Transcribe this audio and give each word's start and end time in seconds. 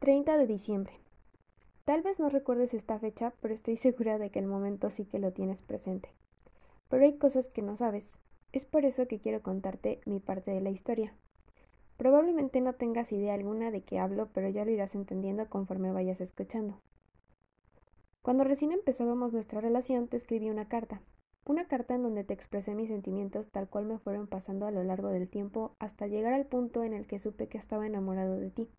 30 0.00 0.38
de 0.38 0.46
diciembre. 0.46 0.92
Tal 1.84 2.02
vez 2.02 2.20
no 2.20 2.28
recuerdes 2.28 2.72
esta 2.72 3.00
fecha, 3.00 3.32
pero 3.40 3.52
estoy 3.52 3.76
segura 3.76 4.16
de 4.18 4.30
que 4.30 4.38
el 4.38 4.46
momento 4.46 4.90
sí 4.90 5.04
que 5.04 5.18
lo 5.18 5.32
tienes 5.32 5.60
presente. 5.62 6.10
Pero 6.88 7.02
hay 7.02 7.18
cosas 7.18 7.48
que 7.48 7.62
no 7.62 7.76
sabes. 7.76 8.16
Es 8.52 8.64
por 8.64 8.84
eso 8.84 9.08
que 9.08 9.18
quiero 9.18 9.42
contarte 9.42 10.00
mi 10.06 10.20
parte 10.20 10.52
de 10.52 10.60
la 10.60 10.70
historia. 10.70 11.12
Probablemente 11.96 12.60
no 12.60 12.74
tengas 12.74 13.10
idea 13.10 13.34
alguna 13.34 13.72
de 13.72 13.82
qué 13.82 13.98
hablo, 13.98 14.28
pero 14.32 14.48
ya 14.48 14.64
lo 14.64 14.70
irás 14.70 14.94
entendiendo 14.94 15.48
conforme 15.48 15.90
vayas 15.90 16.20
escuchando. 16.20 16.80
Cuando 18.22 18.44
recién 18.44 18.70
empezábamos 18.70 19.32
nuestra 19.32 19.60
relación, 19.60 20.06
te 20.06 20.16
escribí 20.16 20.48
una 20.48 20.68
carta. 20.68 21.02
Una 21.44 21.66
carta 21.66 21.96
en 21.96 22.04
donde 22.04 22.22
te 22.22 22.34
expresé 22.34 22.76
mis 22.76 22.88
sentimientos 22.88 23.50
tal 23.50 23.68
cual 23.68 23.86
me 23.86 23.98
fueron 23.98 24.28
pasando 24.28 24.66
a 24.66 24.70
lo 24.70 24.84
largo 24.84 25.08
del 25.08 25.28
tiempo 25.28 25.74
hasta 25.80 26.06
llegar 26.06 26.34
al 26.34 26.46
punto 26.46 26.84
en 26.84 26.94
el 26.94 27.08
que 27.08 27.18
supe 27.18 27.48
que 27.48 27.58
estaba 27.58 27.84
enamorado 27.84 28.36
de 28.36 28.50
ti. 28.50 28.70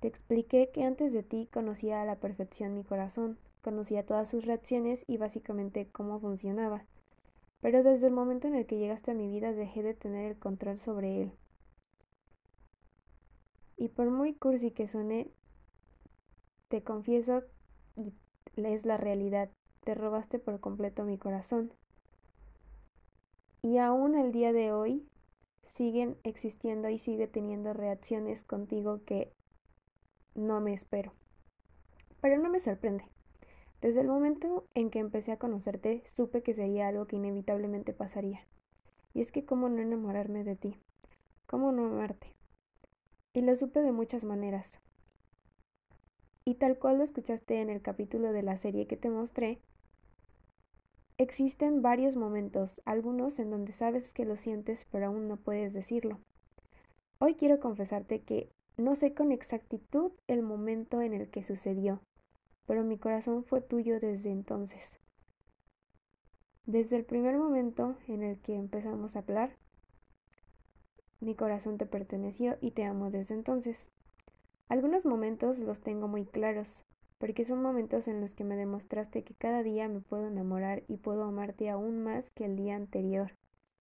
Te 0.00 0.08
expliqué 0.08 0.70
que 0.72 0.84
antes 0.84 1.12
de 1.12 1.22
ti 1.22 1.48
conocía 1.52 2.00
a 2.00 2.06
la 2.06 2.16
perfección 2.16 2.74
mi 2.74 2.84
corazón, 2.84 3.38
conocía 3.62 4.06
todas 4.06 4.30
sus 4.30 4.46
reacciones 4.46 5.04
y 5.06 5.18
básicamente 5.18 5.88
cómo 5.92 6.18
funcionaba. 6.18 6.86
Pero 7.60 7.82
desde 7.82 8.06
el 8.06 8.14
momento 8.14 8.48
en 8.48 8.54
el 8.54 8.66
que 8.66 8.78
llegaste 8.78 9.10
a 9.10 9.14
mi 9.14 9.28
vida 9.28 9.52
dejé 9.52 9.82
de 9.82 9.94
tener 9.94 10.30
el 10.30 10.38
control 10.38 10.80
sobre 10.80 11.22
él. 11.22 11.32
Y 13.76 13.88
por 13.88 14.10
muy 14.10 14.34
cursi 14.34 14.70
que 14.70 14.88
suene, 14.88 15.30
te 16.68 16.82
confieso, 16.82 17.42
es 18.56 18.86
la 18.86 18.96
realidad 18.96 19.50
te 19.84 19.94
robaste 19.94 20.38
por 20.38 20.60
completo 20.60 21.04
mi 21.04 21.18
corazón. 21.18 21.72
Y 23.62 23.78
aún 23.78 24.16
el 24.16 24.32
día 24.32 24.52
de 24.52 24.72
hoy 24.72 25.06
siguen 25.66 26.16
existiendo 26.24 26.88
y 26.88 26.98
sigue 26.98 27.26
teniendo 27.26 27.72
reacciones 27.74 28.42
contigo 28.42 29.00
que 29.04 29.32
no 30.34 30.60
me 30.60 30.72
espero. 30.72 31.12
Pero 32.20 32.38
no 32.38 32.50
me 32.50 32.60
sorprende. 32.60 33.04
Desde 33.80 34.00
el 34.00 34.08
momento 34.08 34.66
en 34.74 34.90
que 34.90 34.98
empecé 34.98 35.32
a 35.32 35.38
conocerte, 35.38 36.02
supe 36.06 36.42
que 36.42 36.54
sería 36.54 36.88
algo 36.88 37.06
que 37.06 37.16
inevitablemente 37.16 37.92
pasaría. 37.92 38.40
Y 39.14 39.20
es 39.20 39.32
que 39.32 39.44
cómo 39.44 39.68
no 39.68 39.80
enamorarme 39.80 40.44
de 40.44 40.56
ti, 40.56 40.78
cómo 41.46 41.72
no 41.72 41.86
amarte. 41.86 42.34
Y 43.32 43.40
lo 43.40 43.56
supe 43.56 43.80
de 43.80 43.92
muchas 43.92 44.24
maneras. 44.24 44.80
Y 46.44 46.54
tal 46.54 46.78
cual 46.78 46.98
lo 46.98 47.04
escuchaste 47.04 47.60
en 47.60 47.70
el 47.70 47.80
capítulo 47.80 48.32
de 48.32 48.42
la 48.42 48.56
serie 48.56 48.86
que 48.86 48.96
te 48.96 49.08
mostré, 49.08 49.60
Existen 51.20 51.82
varios 51.82 52.16
momentos, 52.16 52.80
algunos 52.86 53.38
en 53.40 53.50
donde 53.50 53.74
sabes 53.74 54.14
que 54.14 54.24
lo 54.24 54.38
sientes 54.38 54.86
pero 54.90 55.08
aún 55.08 55.28
no 55.28 55.36
puedes 55.36 55.74
decirlo. 55.74 56.18
Hoy 57.18 57.34
quiero 57.34 57.60
confesarte 57.60 58.22
que 58.22 58.48
no 58.80 58.96
sé 58.96 59.14
con 59.14 59.32
exactitud 59.32 60.12
el 60.26 60.42
momento 60.42 61.00
en 61.02 61.14
el 61.14 61.30
que 61.30 61.42
sucedió, 61.42 62.00
pero 62.66 62.84
mi 62.84 62.98
corazón 62.98 63.44
fue 63.44 63.60
tuyo 63.60 64.00
desde 64.00 64.30
entonces. 64.30 64.98
Desde 66.66 66.96
el 66.96 67.04
primer 67.04 67.36
momento 67.36 67.96
en 68.06 68.22
el 68.22 68.38
que 68.38 68.54
empezamos 68.54 69.16
a 69.16 69.20
hablar, 69.20 69.56
mi 71.20 71.34
corazón 71.34 71.78
te 71.78 71.86
perteneció 71.86 72.56
y 72.60 72.70
te 72.70 72.84
amo 72.84 73.10
desde 73.10 73.34
entonces. 73.34 73.90
Algunos 74.68 75.04
momentos 75.04 75.58
los 75.58 75.80
tengo 75.80 76.08
muy 76.08 76.24
claros, 76.24 76.84
porque 77.18 77.44
son 77.44 77.60
momentos 77.60 78.08
en 78.08 78.20
los 78.20 78.34
que 78.34 78.44
me 78.44 78.56
demostraste 78.56 79.24
que 79.24 79.34
cada 79.34 79.62
día 79.62 79.88
me 79.88 80.00
puedo 80.00 80.28
enamorar 80.28 80.84
y 80.88 80.96
puedo 80.96 81.24
amarte 81.24 81.68
aún 81.68 82.02
más 82.02 82.30
que 82.30 82.44
el 82.44 82.56
día 82.56 82.76
anterior. 82.76 83.32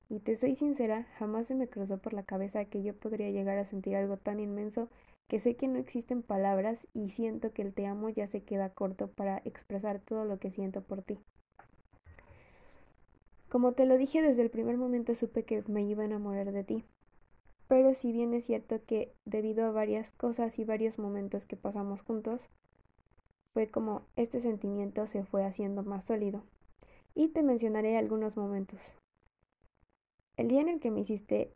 Y 0.09 0.19
te 0.21 0.35
soy 0.35 0.55
sincera, 0.55 1.05
jamás 1.19 1.45
se 1.45 1.55
me 1.55 1.67
cruzó 1.67 1.99
por 1.99 2.13
la 2.13 2.23
cabeza 2.23 2.65
que 2.65 2.81
yo 2.81 2.95
podría 2.95 3.29
llegar 3.29 3.59
a 3.59 3.65
sentir 3.65 3.95
algo 3.95 4.17
tan 4.17 4.39
inmenso 4.39 4.89
que 5.27 5.37
sé 5.37 5.55
que 5.55 5.67
no 5.67 5.77
existen 5.77 6.23
palabras 6.23 6.87
y 6.95 7.11
siento 7.11 7.53
que 7.53 7.61
el 7.61 7.73
te 7.73 7.85
amo 7.85 8.09
ya 8.09 8.27
se 8.27 8.41
queda 8.41 8.73
corto 8.73 9.07
para 9.07 9.37
expresar 9.45 9.99
todo 9.99 10.25
lo 10.25 10.39
que 10.39 10.49
siento 10.49 10.81
por 10.81 11.03
ti. 11.03 11.19
Como 13.49 13.73
te 13.73 13.85
lo 13.85 13.97
dije 13.97 14.23
desde 14.23 14.41
el 14.41 14.49
primer 14.49 14.77
momento 14.77 15.13
supe 15.13 15.43
que 15.43 15.63
me 15.67 15.83
iba 15.83 16.01
a 16.01 16.07
enamorar 16.07 16.51
de 16.51 16.63
ti. 16.63 16.83
Pero 17.67 17.93
si 17.93 18.11
bien 18.11 18.33
es 18.33 18.45
cierto 18.45 18.83
que 18.87 19.13
debido 19.25 19.65
a 19.65 19.71
varias 19.71 20.11
cosas 20.11 20.57
y 20.57 20.65
varios 20.65 20.97
momentos 20.97 21.45
que 21.45 21.55
pasamos 21.55 22.01
juntos, 22.01 22.49
fue 23.53 23.67
como 23.67 24.07
este 24.15 24.41
sentimiento 24.41 25.05
se 25.05 25.23
fue 25.23 25.45
haciendo 25.45 25.83
más 25.83 26.05
sólido. 26.05 26.41
Y 27.13 27.27
te 27.27 27.43
mencionaré 27.43 27.97
algunos 27.97 28.37
momentos. 28.37 28.95
El 30.39 30.47
día 30.47 30.61
en 30.61 30.69
el 30.69 30.79
que 30.79 30.89
me 30.89 31.01
hiciste 31.01 31.53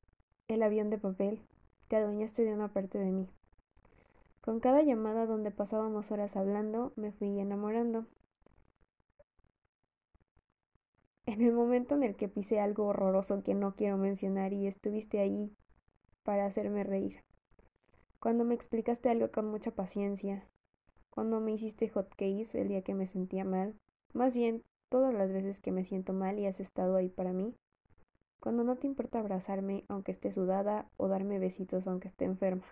el 0.49 0.61
avión 0.61 0.89
de 0.89 0.97
papel, 0.97 1.39
te 1.87 1.95
adueñaste 1.95 2.43
de 2.43 2.53
una 2.53 2.67
parte 2.67 2.99
de 2.99 3.13
mí. 3.13 3.29
Con 4.41 4.59
cada 4.59 4.81
llamada 4.83 5.25
donde 5.25 5.51
pasábamos 5.51 6.11
horas 6.11 6.35
hablando, 6.35 6.91
me 6.97 7.13
fui 7.13 7.39
enamorando. 7.39 8.05
En 11.25 11.41
el 11.41 11.53
momento 11.53 11.95
en 11.95 12.03
el 12.03 12.17
que 12.17 12.27
pisé 12.27 12.59
algo 12.59 12.87
horroroso 12.87 13.41
que 13.41 13.53
no 13.53 13.73
quiero 13.73 13.95
mencionar 13.95 14.51
y 14.51 14.67
estuviste 14.67 15.21
ahí 15.21 15.55
para 16.23 16.45
hacerme 16.45 16.83
reír. 16.83 17.23
Cuando 18.19 18.43
me 18.43 18.53
explicaste 18.53 19.07
algo 19.07 19.31
con 19.31 19.49
mucha 19.49 19.71
paciencia, 19.71 20.45
cuando 21.09 21.39
me 21.39 21.53
hiciste 21.53 21.87
hotcakes 21.87 22.53
el 22.53 22.67
día 22.67 22.81
que 22.81 22.95
me 22.95 23.07
sentía 23.07 23.45
mal, 23.45 23.75
más 24.11 24.35
bien 24.35 24.61
todas 24.89 25.13
las 25.13 25.31
veces 25.31 25.61
que 25.61 25.71
me 25.71 25.85
siento 25.85 26.11
mal 26.11 26.37
y 26.37 26.47
has 26.47 26.59
estado 26.59 26.97
ahí 26.97 27.07
para 27.07 27.31
mí, 27.31 27.55
cuando 28.43 28.65
no 28.65 28.75
te 28.75 28.87
importa 28.87 29.19
abrazarme 29.19 29.85
aunque 29.87 30.11
esté 30.11 30.33
sudada 30.33 30.89
o 30.97 31.07
darme 31.07 31.39
besitos 31.39 31.87
aunque 31.87 32.09
esté 32.09 32.25
enferma, 32.25 32.65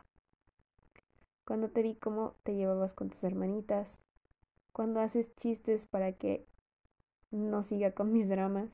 cuando 1.45 1.69
te 1.69 1.81
vi 1.81 1.95
cómo 1.95 2.35
te 2.43 2.55
llevabas 2.55 2.93
con 2.93 3.09
tus 3.09 3.23
hermanitas, 3.23 3.97
cuando 4.73 4.99
haces 4.99 5.33
chistes 5.37 5.87
para 5.87 6.11
que 6.11 6.45
no 7.31 7.63
siga 7.63 7.93
con 7.93 8.11
mis 8.11 8.27
dramas, 8.27 8.69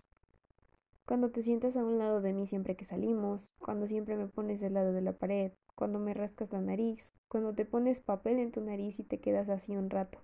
cuando 1.05 1.29
te 1.29 1.43
sientas 1.43 1.77
a 1.77 1.85
un 1.85 1.99
lado 1.99 2.19
de 2.19 2.33
mí 2.33 2.47
siempre 2.47 2.75
que 2.75 2.83
salimos, 2.83 3.53
cuando 3.59 3.85
siempre 3.85 4.17
me 4.17 4.25
pones 4.25 4.59
del 4.59 4.73
lado 4.73 4.91
de 4.91 5.01
la 5.01 5.13
pared, 5.13 5.51
cuando 5.75 5.99
me 5.99 6.15
rascas 6.15 6.51
la 6.51 6.61
nariz, 6.61 7.13
cuando 7.27 7.53
te 7.53 7.63
pones 7.63 8.01
papel 8.01 8.39
en 8.39 8.51
tu 8.51 8.61
nariz 8.61 8.97
y 8.97 9.03
te 9.03 9.19
quedas 9.19 9.49
así 9.49 9.77
un 9.77 9.91
rato, 9.91 10.17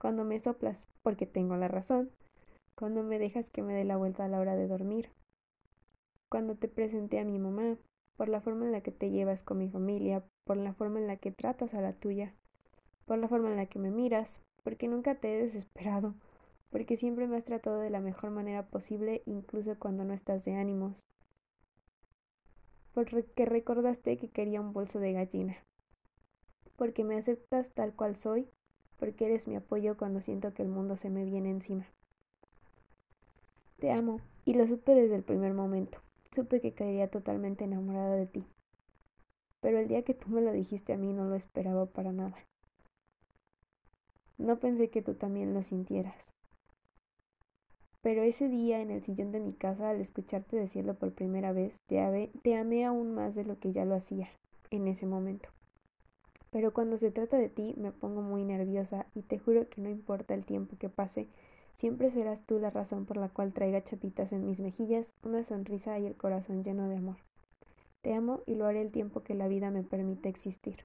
cuando 0.00 0.22
me 0.22 0.38
soplas 0.38 0.86
porque 1.02 1.26
tengo 1.26 1.56
la 1.56 1.66
razón, 1.66 2.12
cuando 2.76 3.02
me 3.02 3.18
dejas 3.18 3.50
que 3.50 3.62
me 3.62 3.74
dé 3.74 3.82
la 3.82 3.96
vuelta 3.96 4.26
a 4.26 4.28
la 4.28 4.38
hora 4.38 4.54
de 4.54 4.68
dormir, 4.68 5.10
cuando 6.28 6.56
te 6.56 6.68
presenté 6.68 7.18
a 7.18 7.24
mi 7.24 7.38
mamá, 7.38 7.76
por 8.16 8.28
la 8.28 8.40
forma 8.40 8.66
en 8.66 8.72
la 8.72 8.80
que 8.80 8.90
te 8.90 9.10
llevas 9.10 9.42
con 9.42 9.58
mi 9.58 9.68
familia, 9.68 10.24
por 10.44 10.56
la 10.56 10.74
forma 10.74 10.98
en 10.98 11.06
la 11.06 11.16
que 11.16 11.30
tratas 11.30 11.72
a 11.74 11.80
la 11.80 11.92
tuya, 11.92 12.34
por 13.06 13.18
la 13.18 13.28
forma 13.28 13.50
en 13.50 13.56
la 13.56 13.66
que 13.66 13.78
me 13.78 13.90
miras, 13.90 14.42
porque 14.64 14.88
nunca 14.88 15.14
te 15.14 15.34
he 15.34 15.42
desesperado, 15.42 16.14
porque 16.70 16.96
siempre 16.96 17.26
me 17.26 17.36
has 17.36 17.44
tratado 17.44 17.78
de 17.78 17.90
la 17.90 18.00
mejor 18.00 18.30
manera 18.30 18.66
posible, 18.66 19.22
incluso 19.24 19.78
cuando 19.78 20.04
no 20.04 20.14
estás 20.14 20.44
de 20.44 20.54
ánimos, 20.54 21.06
porque 22.92 23.46
recordaste 23.46 24.16
que 24.16 24.28
quería 24.28 24.60
un 24.60 24.72
bolso 24.72 24.98
de 24.98 25.12
gallina, 25.12 25.56
porque 26.76 27.04
me 27.04 27.16
aceptas 27.16 27.72
tal 27.72 27.94
cual 27.94 28.16
soy, 28.16 28.48
porque 28.98 29.26
eres 29.26 29.46
mi 29.46 29.54
apoyo 29.54 29.96
cuando 29.96 30.20
siento 30.20 30.52
que 30.52 30.62
el 30.62 30.68
mundo 30.68 30.96
se 30.96 31.08
me 31.08 31.24
viene 31.24 31.50
encima. 31.50 31.86
Te 33.78 33.92
amo, 33.92 34.20
y 34.44 34.54
lo 34.54 34.66
supe 34.66 34.92
desde 34.94 35.14
el 35.14 35.22
primer 35.22 35.54
momento. 35.54 36.00
Supe 36.32 36.60
que 36.60 36.74
caería 36.74 37.10
totalmente 37.10 37.64
enamorada 37.64 38.16
de 38.16 38.26
ti. 38.26 38.44
Pero 39.60 39.78
el 39.78 39.88
día 39.88 40.02
que 40.02 40.14
tú 40.14 40.28
me 40.28 40.40
lo 40.40 40.52
dijiste 40.52 40.92
a 40.92 40.96
mí 40.96 41.12
no 41.12 41.24
lo 41.24 41.34
esperaba 41.34 41.86
para 41.86 42.12
nada. 42.12 42.36
No 44.36 44.60
pensé 44.60 44.88
que 44.90 45.02
tú 45.02 45.14
también 45.14 45.52
lo 45.52 45.62
sintieras. 45.62 46.30
Pero 48.02 48.22
ese 48.22 48.48
día 48.48 48.80
en 48.80 48.90
el 48.90 49.02
sillón 49.02 49.32
de 49.32 49.40
mi 49.40 49.52
casa, 49.52 49.90
al 49.90 50.00
escucharte 50.00 50.56
decirlo 50.56 50.94
por 50.94 51.12
primera 51.12 51.52
vez, 51.52 51.74
te, 51.88 52.30
te 52.42 52.56
amé 52.56 52.84
aún 52.84 53.14
más 53.14 53.34
de 53.34 53.44
lo 53.44 53.58
que 53.58 53.72
ya 53.72 53.84
lo 53.84 53.96
hacía 53.96 54.28
en 54.70 54.86
ese 54.86 55.06
momento. 55.06 55.48
Pero 56.50 56.72
cuando 56.72 56.96
se 56.96 57.10
trata 57.10 57.36
de 57.36 57.48
ti 57.48 57.74
me 57.76 57.92
pongo 57.92 58.22
muy 58.22 58.44
nerviosa 58.44 59.06
y 59.14 59.22
te 59.22 59.38
juro 59.38 59.68
que 59.68 59.80
no 59.80 59.90
importa 59.90 60.34
el 60.34 60.44
tiempo 60.44 60.76
que 60.78 60.88
pase, 60.88 61.28
siempre 61.78 62.10
serás 62.10 62.40
tú 62.44 62.58
la 62.58 62.70
razón 62.70 63.06
por 63.06 63.16
la 63.16 63.28
cual 63.28 63.52
traiga 63.52 63.82
chapitas 63.82 64.32
en 64.32 64.44
mis 64.44 64.60
mejillas, 64.60 65.14
una 65.22 65.44
sonrisa 65.44 65.98
y 65.98 66.06
el 66.06 66.16
corazón 66.16 66.62
lleno 66.64 66.88
de 66.88 66.96
amor. 66.96 67.16
Te 68.02 68.14
amo 68.14 68.42
y 68.46 68.54
lo 68.54 68.66
haré 68.66 68.82
el 68.82 68.90
tiempo 68.90 69.22
que 69.22 69.34
la 69.34 69.48
vida 69.48 69.70
me 69.70 69.82
permite 69.82 70.28
existir. 70.28 70.84